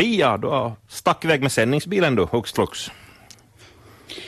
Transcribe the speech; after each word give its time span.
Pia, 0.00 0.36
du 0.36 0.72
stack 0.88 1.24
iväg 1.24 1.42
med 1.42 1.52
sändningsbilen 1.52 2.14
du, 2.14 2.22
hux 2.22 2.52
flux. 2.52 2.90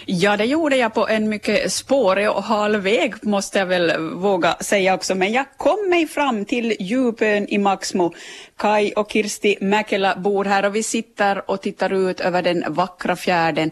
Ja, 0.06 0.36
det 0.36 0.44
gjorde 0.44 0.76
jag 0.76 0.94
på 0.94 1.08
en 1.08 1.28
mycket 1.28 1.72
spårig 1.72 2.30
och 2.30 2.42
hal 2.42 2.76
väg, 2.76 3.14
måste 3.22 3.58
jag 3.58 3.66
väl 3.66 3.92
våga 4.12 4.56
säga 4.60 4.94
också. 4.94 5.14
Men 5.14 5.32
jag 5.32 5.44
kom 5.56 5.88
mig 5.88 6.06
fram 6.06 6.44
till 6.44 6.76
Djupön 6.80 7.46
i 7.48 7.58
Maxmo. 7.58 8.14
Kai 8.56 8.92
och 8.92 9.10
Kirsti 9.12 9.56
Mäkelä 9.60 10.14
bor 10.16 10.44
här 10.44 10.64
och 10.64 10.76
vi 10.76 10.82
sitter 10.82 11.50
och 11.50 11.60
tittar 11.60 11.92
ut 11.92 12.20
över 12.20 12.42
den 12.42 12.64
vackra 12.68 13.16
fjärden. 13.16 13.70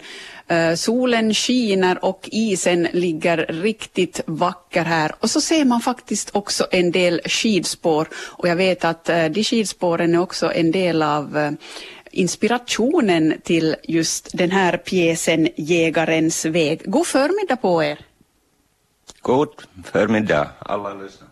Uh, 0.52 0.74
solen 0.74 1.34
skiner 1.34 2.04
och 2.04 2.28
isen 2.32 2.88
ligger 2.92 3.46
riktigt 3.48 4.20
vacker 4.26 4.84
här. 4.84 5.14
Och 5.20 5.30
så 5.30 5.40
ser 5.40 5.64
man 5.64 5.80
faktiskt 5.80 6.30
också 6.32 6.66
en 6.70 6.90
del 6.90 7.20
skidspår. 7.24 8.08
Och 8.14 8.48
jag 8.48 8.56
vet 8.56 8.84
att 8.84 9.10
uh, 9.10 9.24
de 9.24 9.44
skidspåren 9.44 10.14
är 10.14 10.20
också 10.20 10.52
en 10.52 10.70
del 10.70 11.02
av 11.02 11.36
uh, 11.36 11.50
inspirationen 12.10 13.40
till 13.44 13.76
just 13.82 14.28
den 14.32 14.50
här 14.50 14.76
pjäsen 14.76 15.48
Jägarens 15.56 16.44
väg. 16.44 16.82
God 16.84 17.06
förmiddag 17.06 17.56
på 17.56 17.84
er. 17.84 17.98
God 19.22 19.48
förmiddag 19.84 20.50
alla 20.58 20.94
lyssnare. 20.94 21.30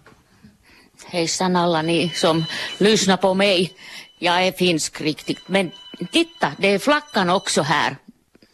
Hejsan 1.06 1.56
alla 1.56 1.82
ni 1.82 2.10
som 2.14 2.44
lyssnar 2.78 3.16
på 3.16 3.34
mig. 3.34 3.72
Jag 4.18 4.46
är 4.46 4.52
finsk 4.52 5.00
riktigt, 5.00 5.48
men 5.48 5.70
titta, 6.12 6.52
det 6.58 6.68
är 6.68 6.78
flaggan 6.78 7.30
också 7.30 7.62
här. 7.62 7.96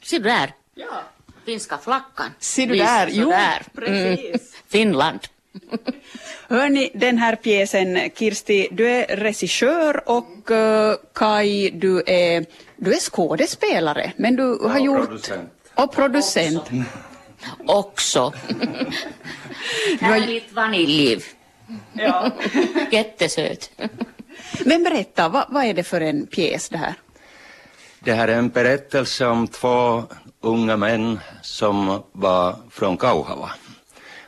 Ser 0.03 0.19
du 0.19 0.25
där? 0.25 0.55
Ja. 0.75 1.03
Finska 1.45 1.79
flaggan. 1.79 2.31
Ser 2.39 2.67
du 2.67 2.75
där? 2.75 3.09
Jo, 3.13 3.33
precis. 3.75 4.25
Mm. 4.25 4.41
Finland. 4.69 5.21
Hörni, 6.49 6.91
den 6.95 7.19
här 7.19 7.37
pjäsen, 7.37 8.11
Kirsti, 8.15 8.69
du 8.71 8.89
är 8.89 9.17
regissör 9.17 10.09
och 10.09 10.51
uh, 10.51 10.95
Kai, 11.13 11.71
du 11.71 12.03
är, 12.07 12.47
du 12.77 12.93
är 12.93 12.99
skådespelare, 12.99 14.13
men 14.17 14.37
du 14.37 14.43
har 14.43 14.81
och 14.81 14.87
gjort... 14.87 15.09
Producent. 15.09 15.51
Och 15.75 15.93
producent. 15.93 16.63
Också. 17.67 18.33
Härligt 20.01 20.53
vaniljliv. 20.53 21.25
Ja. 21.93 22.31
Jättesöt. 22.91 23.71
Men 24.65 24.83
berätta, 24.83 25.29
vad, 25.29 25.47
vad 25.49 25.65
är 25.65 25.75
det 25.75 25.83
för 25.83 26.01
en 26.01 26.27
pjäs 26.27 26.69
det 26.69 26.79
här? 26.79 26.95
Det 28.01 28.13
här 28.13 28.29
är 28.29 28.39
en 28.39 28.49
berättelse 28.49 29.27
om 29.27 29.49
två 29.49 30.03
unga 30.41 30.77
män 30.77 31.21
som 31.43 32.03
var 32.13 32.57
från 32.71 32.97
Kauhava. 32.97 33.51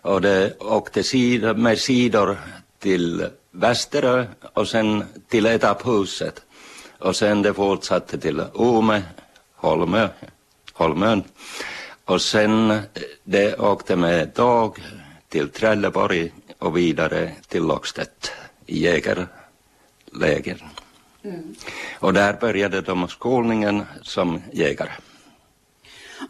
Och 0.06 0.20
det 0.20 0.60
åkte 0.60 1.02
sidor 1.02 1.54
med 1.54 1.78
sidor 1.78 2.36
till 2.78 3.26
Västerö 3.50 4.26
och 4.52 4.68
sen 4.68 5.04
till 5.28 5.46
etapphuset. 5.46 6.42
Och 6.98 7.16
sen 7.16 7.42
det 7.42 7.54
fortsatte 7.54 8.18
till 8.18 8.42
Ome, 8.54 9.02
Holmö, 9.54 10.08
Holmön. 10.72 11.24
Och 12.04 12.22
sen 12.22 12.80
det 13.24 13.58
åkte 13.58 13.96
med 13.96 14.34
tåg 14.34 14.78
till 15.28 15.48
Trelleborg 15.48 16.32
och 16.58 16.76
vidare 16.76 17.32
till 17.48 17.62
Lockstedt 17.62 18.32
i 18.66 18.80
jägarläger. 18.80 20.66
Och 21.98 22.12
där 22.12 22.32
började 22.40 22.80
de 22.80 23.08
skolningen 23.08 23.84
som 24.02 24.42
jägare. 24.52 24.92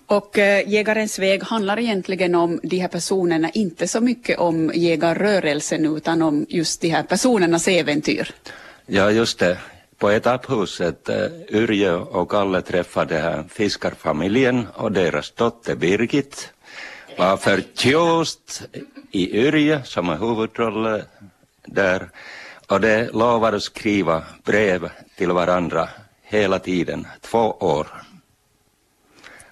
Och 0.06 0.38
eh, 0.38 0.68
Jägarens 0.68 1.18
väg 1.18 1.42
handlar 1.42 1.78
egentligen 1.78 2.34
om 2.34 2.60
de 2.62 2.78
här 2.78 2.88
personerna, 2.88 3.50
inte 3.50 3.88
så 3.88 4.00
mycket 4.00 4.38
om 4.38 4.72
jägarrörelsen 4.74 5.96
utan 5.96 6.22
om 6.22 6.46
just 6.48 6.80
de 6.80 6.88
här 6.88 7.02
personernas 7.02 7.68
äventyr. 7.68 8.34
Ja, 8.86 9.10
just 9.10 9.38
det. 9.38 9.58
På 9.98 10.10
etapphuset 10.10 11.08
eh, 11.08 11.26
Yrjö 11.48 11.94
och 11.94 12.30
Kalle 12.30 12.62
träffade 12.62 13.18
här 13.18 13.44
fiskarfamiljen 13.48 14.66
och 14.74 14.92
deras 14.92 15.30
dotter 15.30 15.74
Birgit 15.74 16.52
var 17.18 17.36
förtjust 17.36 18.62
i 19.10 19.38
Yrjö 19.38 19.82
som 19.84 20.08
är 20.08 20.16
huvudrollen 20.16 21.02
där 21.66 22.08
och 22.68 22.80
de 22.80 23.08
lovade 23.12 23.60
skriva 23.60 24.22
brev 24.44 24.88
till 25.16 25.32
varandra 25.32 25.88
hela 26.22 26.58
tiden, 26.58 27.06
två 27.20 27.50
år. 27.60 28.05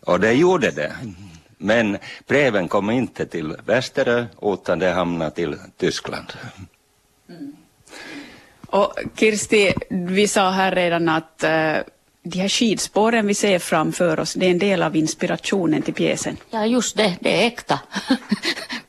Och 0.06 0.20
det 0.20 0.32
gjorde 0.32 0.70
det. 0.70 0.96
Men 1.58 1.98
breven 2.26 2.68
kom 2.68 2.90
inte 2.90 3.26
till 3.26 3.56
Västerö 3.66 4.26
utan 4.42 4.78
det 4.78 4.90
hamnade 4.90 5.30
till 5.30 5.56
Tyskland. 5.76 6.32
Och 8.66 8.92
Kirsti, 9.16 9.74
vi 9.90 10.28
sa 10.28 10.50
här 10.50 10.74
redan 10.74 11.08
att 11.08 11.44
äh, 11.44 11.76
de 12.22 12.38
här 12.38 12.48
skidspåren 12.48 13.26
vi 13.26 13.34
ser 13.34 13.58
framför 13.58 14.20
oss, 14.20 14.34
det 14.34 14.46
är 14.46 14.50
en 14.50 14.58
del 14.58 14.82
av 14.82 14.96
inspirationen 14.96 15.82
till 15.82 15.94
pjäsen. 15.94 16.36
Ja, 16.50 16.66
just 16.66 16.96
det, 16.96 17.16
det 17.20 17.42
är 17.42 17.46
äkta. 17.46 17.80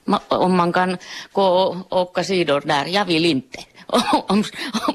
Om 0.27 0.57
man 0.57 0.73
kan 0.73 0.97
gå 1.31 1.43
och 1.43 2.01
åka 2.01 2.23
sidor 2.23 2.61
där, 2.65 2.85
jag 2.85 3.05
vill 3.05 3.25
inte. 3.25 3.59
om, 4.27 4.43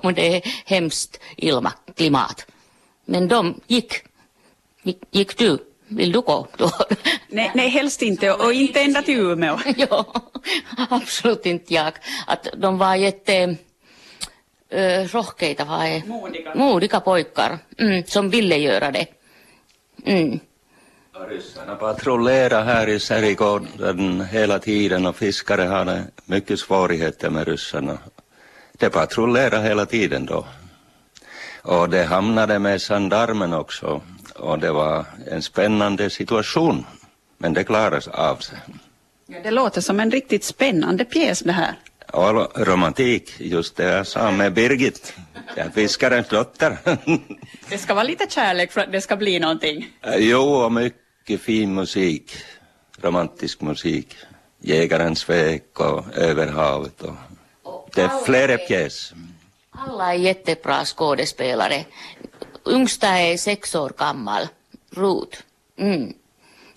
om 0.03 0.15
det 0.15 0.37
är 0.37 0.43
hemskt 0.65 1.21
ilma, 1.37 1.73
klimat. 1.97 2.47
Men 3.05 3.29
de 3.29 3.61
gick. 3.67 3.95
Gick, 4.83 4.99
gick 5.11 5.39
du? 5.39 5.59
Vill 5.91 6.13
du 6.13 6.21
gå 6.21 6.47
då? 6.57 6.71
Nej, 7.29 7.51
nej 7.55 7.69
helst 7.69 8.03
inte, 8.03 8.33
och 8.33 8.53
inte 8.53 8.81
ända 8.81 9.03
till 9.03 9.19
Umeå. 9.19 9.59
ja, 9.77 10.07
absolut 10.91 11.47
inte 11.47 11.75
jag. 11.75 11.93
Att 12.27 12.49
de 12.57 12.79
var 12.79 12.95
jätte 12.95 13.57
äh, 14.69 15.05
rohkeita 15.05 15.65
vai? 15.65 16.03
Modiga. 16.07 16.55
Modiga 16.55 17.01
pojkar 17.01 17.59
mm, 17.79 18.05
som 18.07 18.31
ville 18.31 18.57
göra 18.57 18.91
det. 18.91 19.07
Mm. 20.05 20.41
Ryssarna 21.29 21.75
patrullerar 21.75 22.65
här 22.65 22.89
i 22.89 23.01
Särigården 23.01 24.21
hela 24.21 24.59
tiden 24.59 25.07
och 25.07 25.17
fiskare 25.17 25.63
hade 25.63 26.05
mycket 26.25 26.59
svårigheter 26.59 27.31
med 27.31 27.49
ryssarna. 27.49 27.99
De 28.73 28.91
patrullerar 28.91 29.63
hela 29.63 29.87
tiden 29.87 30.27
då. 30.27 30.47
Och 31.63 31.89
det 31.89 32.05
hamnade 32.05 32.59
med 32.59 32.83
sandarmen 32.83 33.53
också 33.53 34.03
och 34.41 34.59
det 34.59 34.73
var 34.73 35.05
en 35.31 35.43
spännande 35.43 36.11
situation. 36.11 36.87
Men 37.39 37.53
det 37.53 37.65
klarades 37.65 38.09
av 38.09 38.37
sig. 38.37 38.59
Ja, 39.27 39.39
det 39.43 39.51
låter 39.51 39.81
som 39.81 40.01
en 40.01 40.11
riktigt 40.11 40.45
spännande 40.45 41.05
pjäs 41.05 41.41
det 41.41 41.53
här. 41.53 41.75
Och 42.13 42.67
romantik, 42.67 43.33
just 43.39 43.77
det 43.77 43.85
jag 43.85 44.07
sa 44.07 44.31
med 44.31 44.53
Birgit, 44.53 45.15
fiskarens 45.75 46.29
dotter. 46.29 46.77
Det 47.69 47.79
ska 47.79 47.95
vara 47.95 48.05
lite 48.05 48.27
kärlek 48.31 48.73
för 48.73 48.81
att 48.81 48.93
det 48.93 49.01
ska 49.01 49.17
bli 49.17 49.39
någonting. 49.39 49.89
jo, 50.17 50.41
och 50.41 50.73
mycket 50.73 51.41
fin 51.41 51.75
musik, 51.75 52.33
romantisk 53.03 53.61
musik. 53.61 54.17
Jägarens 54.63 55.29
väg 55.29 55.63
och 55.75 56.17
Över 56.17 56.47
havet 56.47 57.03
och 57.03 57.17
det 57.95 58.03
är 58.03 58.25
flera 58.25 58.59
pjäser. 58.59 59.19
Alla 59.71 60.15
är 60.15 60.19
jättebra 60.19 60.85
skådespelare. 60.85 61.85
Yngsta 62.67 63.09
är 63.09 63.37
sex 63.37 63.75
år 63.75 63.93
gammal, 63.99 64.49
Ruth. 64.91 65.39
Mm. 65.79 66.15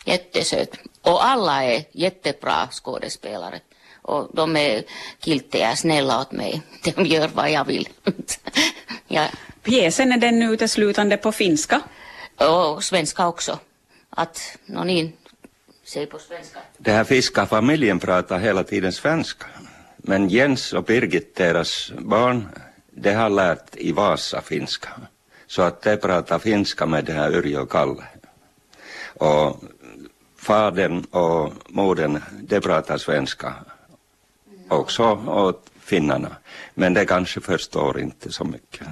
Jättesöt. 0.05 0.77
Och 1.01 1.25
alla 1.25 1.63
är 1.63 1.83
jättebra 1.91 2.67
skådespelare. 2.71 3.59
Och 4.01 4.29
de 4.33 4.55
är 4.55 4.83
kiltiga, 5.19 5.75
snälla 5.75 6.21
åt 6.21 6.31
mig. 6.31 6.61
De 6.95 7.05
gör 7.05 7.27
vad 7.27 7.51
jag 7.51 7.65
vill. 7.65 7.89
ja. 9.07 9.27
Pjäsen 9.63 10.11
är 10.11 10.17
den 10.17 10.41
uteslutande 10.41 11.17
på 11.17 11.31
finska. 11.31 11.81
Och 12.37 12.83
svenska 12.83 13.27
också. 13.27 13.59
Att, 14.09 14.57
no 14.65 14.83
niin, 14.83 15.13
säg 15.85 16.05
på 16.05 16.19
svenska. 16.19 16.59
Den 16.77 16.95
här 16.95 17.03
fiskarfamiljen 17.03 17.99
pratar 17.99 18.39
hela 18.39 18.63
tiden 18.63 18.93
svenska. 18.93 19.45
Men 19.97 20.29
Jens 20.29 20.73
och 20.73 20.83
Birgit, 20.83 21.35
deras 21.35 21.91
barn, 21.97 22.49
de 22.91 23.13
har 23.13 23.29
lärt 23.29 23.75
i 23.75 23.91
Vasa 23.91 24.41
finska. 24.41 24.89
Så 25.47 25.61
att 25.61 25.81
de 25.81 25.97
pratar 25.97 26.39
finska 26.39 26.85
med 26.85 27.05
det 27.05 27.13
här 27.13 27.31
Yrjö 27.31 27.59
och 27.59 27.71
Kalle. 27.71 28.03
Och 29.17 29.63
fadern 30.37 31.03
och 31.11 31.53
modern, 31.67 32.21
de 32.41 32.59
pratar 32.59 32.97
svenska 32.97 33.55
också 34.67 35.03
och 35.11 35.63
finnarna. 35.79 36.35
Men 36.73 36.93
de 36.93 37.05
kanske 37.05 37.41
förstår 37.41 37.99
inte 37.99 38.31
så 38.31 38.43
mycket. 38.43 38.87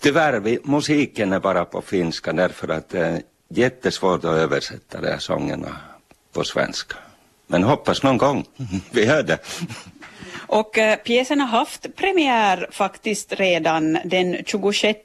Tyvärr, 0.00 0.40
vi, 0.40 0.58
musiken 0.64 1.32
är 1.32 1.40
bara 1.40 1.64
på 1.64 1.82
finska 1.82 2.32
därför 2.32 2.68
att 2.68 2.88
det 2.88 3.00
är 3.00 3.22
jättesvårt 3.48 4.24
att 4.24 4.36
översätta 4.36 5.00
de 5.00 5.08
här 5.08 5.18
sångerna 5.18 5.76
på 6.32 6.44
svenska. 6.44 6.96
Men 7.46 7.62
hoppas 7.62 8.02
någon 8.02 8.18
gång 8.18 8.44
vi 8.90 9.06
hör 9.06 9.22
det. 9.22 9.38
Och 10.52 10.78
eh, 10.78 10.96
pjäsen 10.96 11.40
har 11.40 11.46
haft 11.46 11.96
premiär 11.96 12.68
faktiskt 12.70 13.32
redan 13.32 13.98
den 14.04 14.44
26 14.46 14.98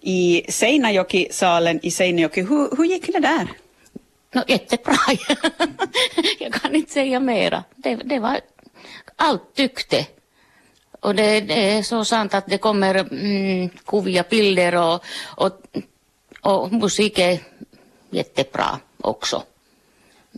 i 0.00 0.44
Seinäjoki-salen 0.48 1.80
i 1.82 1.90
Seinäjoki. 1.90 2.42
Hur, 2.42 2.76
hur 2.76 2.84
gick 2.84 3.06
det 3.12 3.20
där? 3.20 3.48
No, 4.32 4.42
jättebra. 4.48 4.94
jag 6.38 6.52
kan 6.52 6.74
inte 6.74 6.92
säga 6.92 7.20
mera. 7.20 7.64
Det, 7.76 7.94
det 7.94 8.18
var, 8.18 8.40
allt 9.16 9.54
tyckte. 9.54 10.06
Och 11.00 11.14
det, 11.14 11.40
det, 11.40 11.76
är 11.76 11.82
så 11.82 12.04
sant 12.04 12.34
att 12.34 12.46
det 12.46 12.58
kommer 12.58 12.94
mm, 12.94 13.68
kuvia 13.86 14.24
bilder 14.30 14.74
och, 14.74 15.04
och, 15.24 15.52
och 16.40 16.72
musik 16.72 17.18
är 17.18 17.38
jättebra 18.10 18.78
också. 19.00 19.42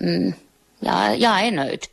Mm, 0.00 0.32
jag, 0.80 1.18
jag 1.18 1.46
är 1.46 1.52
nöjd. 1.52 1.86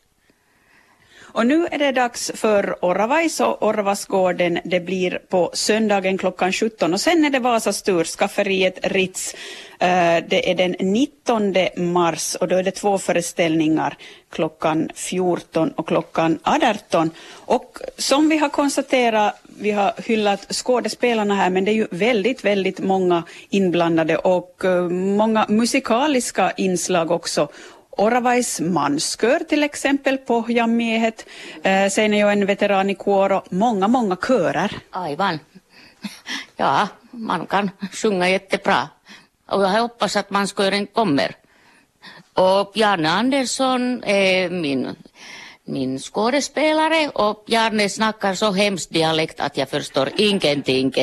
Och 1.31 1.47
nu 1.47 1.67
är 1.71 1.77
det 1.77 1.91
dags 1.91 2.31
för 2.35 2.85
Oravais 2.85 3.39
och 3.39 3.63
Orvasgården. 3.63 4.59
Det 4.63 4.79
blir 4.79 5.19
på 5.29 5.51
söndagen 5.53 6.17
klockan 6.17 6.53
17 6.53 6.93
och 6.93 7.01
sen 7.01 7.25
är 7.25 7.29
det 7.29 7.39
Vasas 7.39 7.81
tur, 7.81 8.03
skafferiet 8.03 8.79
Ritz. 8.83 9.35
Eh, 9.79 10.23
det 10.27 10.51
är 10.51 10.55
den 10.55 10.75
19 10.79 11.55
mars 11.77 12.35
och 12.35 12.47
då 12.47 12.55
är 12.55 12.63
det 12.63 12.71
två 12.71 12.97
föreställningar 12.97 13.97
klockan 14.29 14.89
14 14.95 15.71
och 15.71 15.87
klockan 15.87 16.39
18. 16.43 17.11
Och 17.31 17.79
som 17.97 18.29
vi 18.29 18.37
har 18.37 18.49
konstaterat, 18.49 19.41
vi 19.59 19.71
har 19.71 19.93
hyllat 20.05 20.53
skådespelarna 20.53 21.35
här, 21.35 21.49
men 21.49 21.65
det 21.65 21.71
är 21.71 21.75
ju 21.75 21.87
väldigt, 21.91 22.45
väldigt 22.45 22.79
många 22.79 23.23
inblandade 23.49 24.17
och 24.17 24.65
eh, 24.65 24.89
många 24.89 25.45
musikaliska 25.49 26.51
inslag 26.51 27.11
också. 27.11 27.47
Oravais 27.99 28.59
manskör 28.59 29.39
till 29.39 29.63
exempel, 29.63 30.17
Pohjanmiehet, 30.17 31.25
eh, 31.63 31.89
sen 31.89 32.13
är 32.13 32.19
jag 32.19 32.31
en 32.31 32.45
veteran 32.45 32.89
i 32.89 32.95
kår 32.95 33.31
och 33.31 33.43
många, 33.49 33.87
många 33.87 34.15
körer. 34.15 34.71
Aivan. 34.91 35.39
Ja, 36.55 36.87
man 37.11 37.45
kan 37.45 37.71
sjunga 37.91 38.29
jättebra. 38.29 38.89
Och 39.47 39.63
jag 39.63 39.69
hoppas 39.69 40.15
att 40.15 40.29
manskören 40.29 40.87
kommer. 40.87 41.35
Och 42.33 42.71
Bjarne 42.73 43.09
Andersson 43.09 44.03
är 44.03 44.49
min 44.49 44.95
min 45.69 45.99
skådespelare 45.99 47.09
och 47.09 47.43
Bjarne 47.47 47.89
snackar 47.89 48.33
så 48.33 48.51
hemskt 48.51 48.89
dialekt 48.89 49.39
att 49.39 49.57
jag 49.57 49.69
förstår 49.69 50.09
ingenting. 50.17 50.93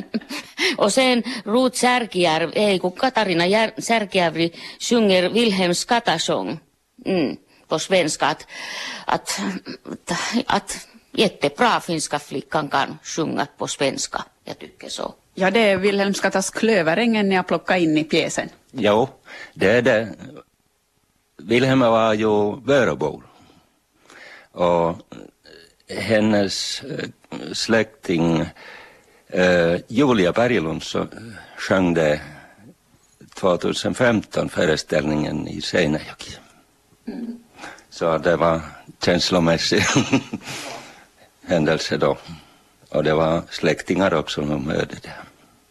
och 0.76 0.92
sen 0.92 1.22
Ruth 1.44 1.76
Särkijärv, 1.76 2.50
ei 2.54 2.78
kun 2.78 2.90
Katarina 2.90 3.70
Särkijärvi 3.78 4.52
sjunger 4.80 5.30
Wilhelms 5.30 5.84
katasång 5.84 6.60
mm, 7.06 7.36
på 7.68 7.78
svenska. 7.78 8.26
Att, 8.26 8.46
att, 9.04 9.40
att, 10.46 10.86
jättebra 11.12 11.80
finska 11.80 12.18
flickan 12.18 12.68
kan 12.68 12.98
sjunga 13.02 13.46
på 13.58 13.66
svenska. 13.66 14.24
Jag 14.44 14.58
tycker 14.58 14.88
så. 14.88 15.14
Ja, 15.34 15.50
det 15.50 15.60
är 15.60 15.76
Wilhelms 15.76 16.20
katas 16.20 16.50
Klöverängen 16.50 17.28
ni 17.28 17.34
har 17.34 17.42
plockat 17.42 17.78
in 17.78 17.98
i 17.98 18.04
pjäsen. 18.04 18.48
Jo, 18.72 19.08
det 19.54 19.70
är 19.70 19.82
det. 19.82 20.08
Wilhelm 21.42 21.80
var 21.80 22.14
ju 22.14 22.56
Vöröbor 22.64 23.29
och 24.52 24.96
hennes 25.88 26.82
eh, 26.82 27.08
släkting 27.52 28.46
eh, 29.28 29.76
Julia 29.88 30.32
Berglund 30.32 30.82
så 30.82 31.06
sjöng 31.56 31.94
det 31.94 32.20
2015 33.34 34.48
föreställningen 34.48 35.48
i 35.48 35.60
Seinäjoki. 35.60 36.36
Mm. 37.08 37.38
Så 37.90 38.18
det 38.18 38.36
var 38.36 38.60
känslomässig 39.04 39.82
händelse 41.46 41.96
då. 41.96 42.16
Och 42.88 43.04
det 43.04 43.14
var 43.14 43.42
släktingar 43.50 44.14
också 44.14 44.46
som 44.46 44.70
hörde 44.70 44.96
det. 45.02 45.12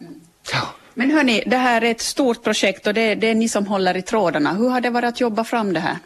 Mm. 0.01 0.21
Ja. 0.53 0.61
Men 0.93 1.11
hörni, 1.11 1.43
det 1.45 1.57
här 1.57 1.81
är 1.81 1.91
ett 1.91 2.01
stort 2.01 2.43
projekt 2.43 2.87
och 2.87 2.93
det, 2.93 3.15
det, 3.15 3.27
är 3.27 3.35
ni 3.35 3.49
som 3.49 3.67
håller 3.67 3.97
i 3.97 4.01
trådarna. 4.01 4.53
Hur 4.53 4.69
har 4.69 4.81
det 4.81 4.89
varit 4.89 5.07
att 5.07 5.19
jobba 5.19 5.43
fram 5.43 5.73
det 5.73 5.79
här? 5.79 5.97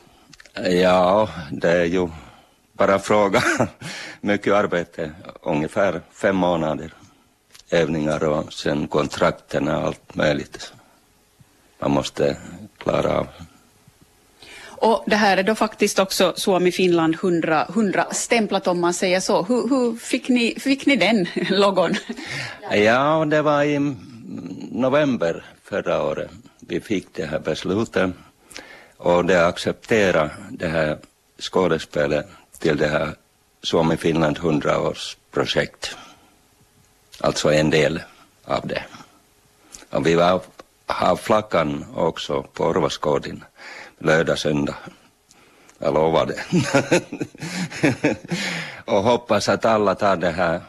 Ja, 0.70 1.30
det 1.52 1.72
är 1.72 1.86
ju 1.86 2.10
bara 2.74 3.00
fråga. 3.00 3.44
Mycket 4.22 4.54
arbete, 4.54 5.12
ungefär 5.42 6.02
fem 6.12 6.36
månader. 6.36 6.94
Övningar 7.70 8.24
och 8.24 8.54
sen 8.54 8.88
kontrakten 8.88 9.68
och 9.68 9.74
allt 9.74 10.16
möjligt. 10.16 10.74
Man 11.80 11.92
måste 11.92 12.38
klara 12.78 13.20
av. 13.20 13.28
Och 14.66 15.04
det 15.08 15.16
här 15.16 15.38
är 15.38 15.44
då 15.44 15.56
faktiskt 15.56 16.00
också 16.00 16.34
Suomi 16.36 16.72
Finland 16.72 17.16
100, 17.16 17.66
100 17.70 18.08
stämplat 18.12 18.68
om 18.68 18.80
man 18.80 18.94
säger 18.94 19.20
så. 19.20 19.44
Hur, 19.44 19.70
hur 19.70 19.96
fick, 19.96 20.30
ni, 20.30 20.56
fick 20.60 20.86
ni 20.86 20.96
den 20.96 21.28
logon? 21.50 21.96
Ja, 22.72 23.26
det 23.26 23.42
var 23.42 23.64
i 23.64 23.96
november 24.72 25.46
förra 25.64 26.04
året 26.04 26.32
vi 26.68 26.80
fick 26.80 27.08
det 27.14 27.26
här 27.26 27.40
beslutet 27.40 28.12
och 28.98 29.26
det 29.26 29.48
accepterade 29.48 30.32
det 30.52 30.68
här 30.68 30.98
skådespelet 31.40 32.28
till 32.64 32.78
det 32.78 32.88
här 32.88 33.16
Suomi-Finland 33.62 34.38
100-årsprojekt. 34.38 35.96
Alltså 37.20 37.54
en 37.54 37.70
del 37.70 38.02
av 38.46 38.68
det. 38.68 38.84
Och 39.90 40.08
vi 40.08 40.16
var, 40.16 40.42
har 40.86 41.16
flaggan 41.16 41.86
också 41.96 42.44
på 42.44 42.64
Orvaskådin 42.64 43.44
lördag, 43.98 44.40
söndag. 44.40 44.76
Jag 45.78 45.94
lovar 45.94 46.26
det. 46.26 46.44
och 48.86 49.04
hoppas 49.04 49.50
att 49.50 49.66
alla 49.66 49.96
tar 49.96 50.16
det 50.16 50.32
här 50.32 50.62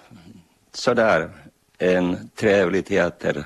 sådär 0.72 1.30
en 1.78 2.30
trevlig 2.34 2.86
teater 2.86 3.44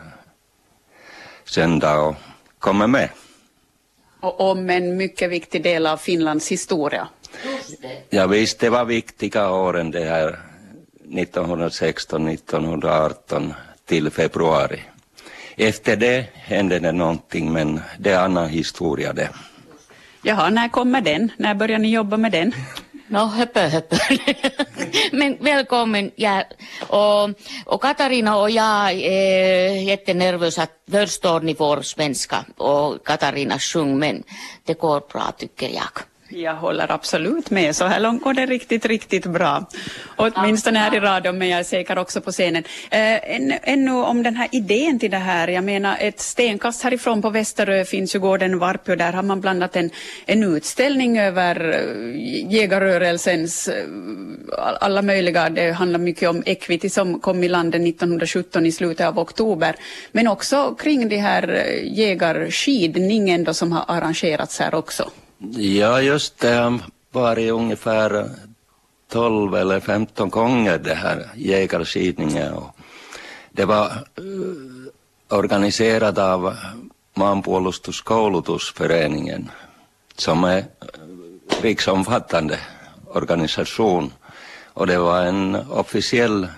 söndag 1.45 2.01
och 2.01 2.15
kommer 2.59 2.87
med. 2.87 3.09
Och 4.21 4.41
om 4.41 4.71
en 4.71 4.97
mycket 4.97 5.31
viktig 5.31 5.63
del 5.63 5.87
av 5.87 5.97
Finlands 5.97 6.49
historia. 6.49 7.09
Ja 8.11 8.27
visst, 8.27 8.59
det 8.59 8.71
var 8.71 8.85
viktiga 8.85 9.51
åren 9.51 9.91
det 9.91 10.05
här 10.05 10.39
1916, 11.15 12.29
1918 12.29 13.55
till 13.85 14.11
februari. 14.11 14.81
Efter 15.57 15.97
det 15.97 16.27
hände 16.35 16.79
det 16.79 16.93
någonting 16.93 17.53
men 17.53 17.81
det 17.99 18.11
är 18.11 18.19
annan 18.19 18.49
historia 18.49 19.13
det. 19.13 19.31
Jaha, 20.23 20.51
när 20.51 20.69
kommer 20.69 21.01
den? 21.01 21.33
När 21.37 21.55
börjar 21.55 21.79
ni 21.79 21.91
jobba 21.91 22.17
med 22.17 22.33
den? 22.33 22.53
No, 23.09 23.19
höpö, 23.19 23.69
höpö. 23.69 23.97
Men 25.13 25.37
välkommen. 25.41 26.11
Ja, 26.17 26.45
och, 26.89 27.31
och 27.67 27.83
Katarina 27.83 28.37
och 28.37 28.51
jag 28.51 28.93
är 28.93 29.83
jättenervösa. 29.83 30.67
Förstår 30.91 31.41
ni 31.41 31.55
vår 31.55 31.83
svenska? 31.83 32.45
Och 32.57 33.07
Katarina 33.07 33.59
sjung, 33.59 33.99
men 33.99 34.23
det 34.65 34.79
går 34.79 35.03
bra 35.13 35.33
tycker 35.39 35.69
jag. 35.69 36.08
Jag 36.31 36.55
håller 36.55 36.93
absolut 36.93 37.51
med. 37.51 37.77
Så 37.77 37.85
här 37.85 38.01
långt 38.01 38.23
går 38.23 38.35
det 38.35 38.47
riktigt, 38.47 38.87
riktigt 38.87 39.27
bra. 39.27 39.67
Åtminstone 40.17 40.79
här 40.79 40.97
i 40.97 41.01
radion, 41.01 41.39
men 41.39 41.49
jag 41.49 41.61
är 41.61 41.65
säker 41.65 41.99
också 41.99 42.21
på 42.21 42.31
scenen. 42.31 42.65
Eh, 42.91 43.71
ännu 43.73 43.93
om 43.93 44.23
den 44.23 44.37
här 44.37 44.49
idén 44.53 44.99
till 44.99 45.11
det 45.11 45.17
här. 45.17 45.49
Jag 45.49 45.65
menar, 45.65 45.97
ett 46.01 46.21
stenkast 46.21 46.83
härifrån 46.83 47.23
på 47.23 47.31
Västerö 47.31 47.85
finns 47.85 48.15
ju 48.15 48.19
gården 48.19 48.59
Varpö. 48.59 48.97
Där 48.97 49.13
har 49.13 49.23
man 49.23 49.41
blandat 49.41 49.77
en, 49.77 49.91
en 50.27 50.43
utställning 50.43 51.19
över 51.19 51.75
eh, 51.75 52.53
jägarrörelsens 52.53 53.69
eh, 53.69 53.85
alla 54.81 55.03
möjliga. 55.03 55.51
Det 55.51 55.73
handlar 55.73 55.99
mycket 55.99 56.29
om 56.29 56.43
Equity 56.47 56.89
som 56.89 57.21
kom 57.21 57.45
i 57.45 57.49
landet 57.49 57.81
1917 57.81 58.67
i 58.67 58.73
slutet 58.73 59.07
av 59.07 59.19
oktober. 59.19 59.77
Men 60.13 60.29
också 60.29 60.75
kring 60.75 61.09
det 61.09 61.19
här 61.19 61.65
eh, 61.67 61.99
jägarskidningen 61.99 63.45
då 63.45 63.55
som 63.55 63.73
har 63.73 63.85
arrangerats 63.89 64.59
här 64.61 64.75
också. 64.75 65.11
Ja, 65.39 66.03
just 66.03 66.39
det 66.39 66.55
har 66.55 66.81
varit 67.13 67.53
ungefär 67.53 68.31
12 69.11 69.55
eller 69.55 69.81
15 69.81 70.31
gånger 70.31 70.79
det 70.79 70.95
här 70.95 71.31
jägarskidningen. 71.35 72.53
Och 72.53 72.77
det 73.53 73.65
var 73.65 73.87
eh, 73.87 73.93
organiserat 75.29 76.19
av 76.19 76.57
Maanpuolustuskoulutusföreningen 77.15 79.51
som 80.17 80.45
är 80.45 80.59
eh, 80.59 80.65
riksomfattande 81.63 82.59
organisation 83.07 84.13
och 84.75 84.87
det 84.87 84.99
var 84.99 85.23
en 85.23 85.55
officiell 85.55 86.49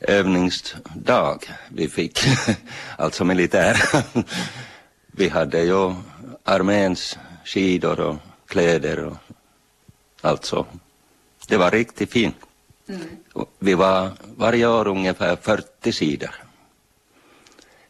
övningsdag 0.00 1.44
vi 1.68 1.88
fick, 1.88 2.18
alltså 2.98 3.24
militär. 3.24 3.76
vi 5.12 5.28
hade 5.28 5.60
ju 5.60 5.94
arméns 6.44 7.18
skidor 7.44 8.00
och 8.00 8.16
kläder 8.46 9.04
och 9.04 9.16
allt 10.20 10.44
så. 10.44 10.66
Det 11.48 11.56
var 11.56 11.70
riktigt 11.70 12.12
fint. 12.12 12.36
Mm. 12.88 13.08
Vi 13.58 13.74
var 13.74 14.10
varje 14.36 14.66
år 14.66 14.88
ungefär 14.88 15.36
40 15.36 15.92
sidor. 15.92 16.34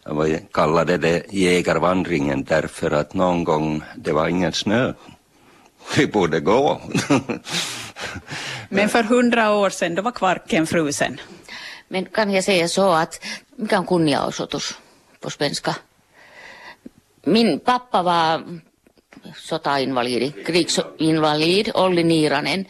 Jag 0.04 0.40
kallade 0.52 0.96
det 0.96 1.32
jägarvandringen 1.32 2.44
därför 2.44 2.90
att 2.90 3.14
någon 3.14 3.44
gång 3.44 3.82
det 3.96 4.12
var 4.12 4.28
ingen 4.28 4.52
snö. 4.52 4.92
Vi 5.96 6.06
borde 6.06 6.40
gå. 6.40 6.80
Men 8.68 8.88
för 8.88 9.02
hundra 9.02 9.52
år 9.52 9.70
sedan 9.70 9.94
då 9.94 10.02
var 10.02 10.12
kvarken 10.12 10.66
frusen. 10.66 11.20
Men 11.88 12.04
kan 12.04 12.30
jag 12.30 12.44
säga 12.44 12.68
så 12.68 12.92
att 12.92 13.20
mikä 13.56 13.78
on 13.78 13.87
kunniaosoitus 13.87 14.78
på 15.20 15.30
svenska? 15.30 15.76
Min 17.25 17.58
pappa 17.58 18.02
var 18.02 18.42
sotainvalidi, 19.37 20.33
krigsinvalid 20.47 21.71
Olli 21.75 22.04
Niranen 22.04 22.64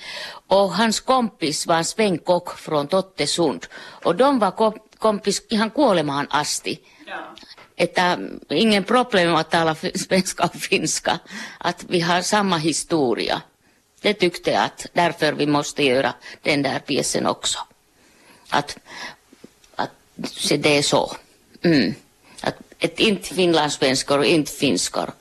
och 0.47 0.75
hans 0.75 1.01
kompis 1.01 1.67
var 1.67 1.83
Sven 1.83 2.19
Kock 2.19 2.59
från 2.59 2.89
Tottesund. 2.89 3.67
Och 4.05 4.17
de 4.17 4.39
var 4.39 4.73
kompis 4.99 5.43
ihan 5.49 5.71
kuolemaan 5.71 6.27
asti. 6.31 6.81
Ja. 7.07 7.37
Että 7.77 8.19
ingen 8.51 8.85
problem 8.85 9.35
att 9.35 9.51
tala 9.51 9.75
svenska 9.95 10.45
och 10.45 10.55
finska. 10.55 11.19
Att 11.59 11.85
vi 11.89 12.01
har 12.01 12.23
samma 12.23 12.59
historia. 12.59 13.43
Det 14.01 14.15
tyckte 14.15 14.51
jag 14.51 14.65
att 14.65 14.87
därför 14.93 15.33
vi 15.33 15.47
måste 15.47 15.83
göra 15.83 16.15
den 16.43 16.63
där 16.63 16.79
pjäsen 16.79 17.27
också. 17.27 17.59
Att, 18.49 18.79
att 19.77 19.91
se 20.25 20.57
det 20.57 20.79
är 20.79 20.83
så. 20.83 21.17
Mm. 21.63 21.95
Att, 22.41 22.57
att 22.83 23.01
inte 23.01 23.35
finlandssvenskar 23.35 24.19
och 24.19 24.27
inte 24.27 24.53
finskar. 24.53 25.13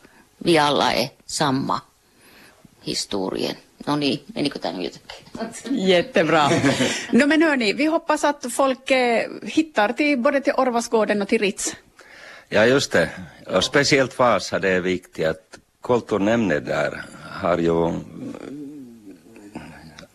Vi 0.44 0.58
alla 0.58 0.94
är 0.94 1.10
samma 1.26 1.82
historien. 2.82 3.56
No 3.88 3.96
niin, 3.96 4.20
menikö 4.36 4.60
tämä 4.60 4.82
jotenkin? 4.82 5.26
Jättebra. 5.88 6.50
No 7.12 7.28
men 7.28 7.42
hörni, 7.42 7.74
vi 7.74 7.86
hoppas 7.86 8.24
att 8.24 8.46
folk 8.52 8.92
eh, 8.92 9.30
hittar 9.44 9.94
till 9.94 10.20
både 10.20 10.42
till 10.42 10.54
Orvasgården 10.54 11.22
och 11.22 11.28
till 11.28 11.42
Ritz. 11.42 11.76
Ja, 12.50 12.66
just 12.66 12.92
det. 12.92 13.10
Och 13.48 13.64
speciellt 13.64 14.20
Vasa, 14.20 14.60
det 14.60 14.70
är 14.70 14.82
viktigt 14.82 15.28
att 15.28 15.60
kulturnämnden 15.84 16.66
där 16.66 17.06
har 17.32 17.58
ju 17.58 17.94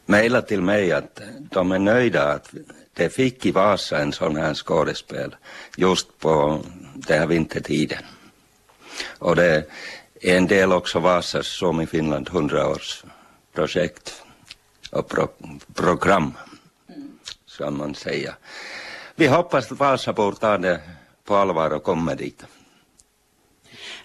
mejlat 0.06 0.49
till 0.49 0.62
mig 0.62 0.92
att 0.92 1.20
de 1.50 1.73
är 1.73 1.78
nöjda 1.78 2.32
att 2.32 2.50
det 2.94 3.11
fick 3.11 3.47
i 3.47 3.50
Vasa 3.50 3.99
en 3.99 4.12
sån 4.12 4.37
här 4.37 4.54
skådespel 4.54 5.37
just 5.76 6.18
på 6.18 6.61
den 6.94 7.18
här 7.18 7.26
vintertiden. 7.26 8.02
Och 9.18 9.37
det 9.37 9.64
en 10.21 10.47
del 10.47 10.73
också 10.73 10.99
Vasas 10.99 11.47
Som 11.47 11.81
i 11.81 11.87
Finland 11.87 12.29
100-årsprojekt 12.29 14.23
och 14.91 15.09
pro 15.09 15.29
program, 15.75 16.35
ska 17.47 17.71
man 17.71 17.95
säga. 17.95 18.35
Vi 19.15 19.27
hoppas 19.27 19.73
att 19.73 19.79
Vasabor 19.79 20.33
tar 20.33 20.59
det 20.59 20.81
på 21.25 21.37
allvar 21.37 21.71
och 21.71 21.83
kommer 21.83 22.15
dit. 22.15 22.45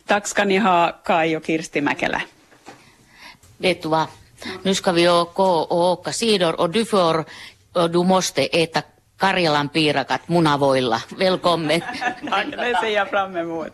Tack 0.05 0.27
ska 0.27 0.45
ni 0.45 0.57
ha, 0.57 1.01
Kai 1.03 1.35
och 1.37 1.45
Kirsti 1.45 1.81
Mäkelä. 1.81 2.21
Vet 3.57 3.81
du 3.81 3.89
vad? 3.89 4.07
Nu 4.63 4.75
ska 4.75 4.91
vi 4.91 5.09
åka 5.09 5.43
och 5.43 5.91
åka 5.91 6.11
sidor 6.11 6.59
och 6.59 6.69
du 6.69 6.85
får 6.85 7.25
och 7.73 7.89
du 7.89 8.03
måste 8.03 8.45
äta 8.45 8.81
Karjalan 9.17 9.69
piirakat 9.69 10.27
munavoilla. 10.27 11.01
Välkommen. 11.17 11.81
Tack, 12.29 12.45
det 12.51 12.77
ser 12.81 12.89
jag 12.89 13.09
fram 13.09 13.37
emot. 13.37 13.71